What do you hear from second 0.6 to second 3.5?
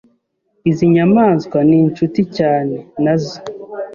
Izi nyamaswa ninshuti cyane, nazo.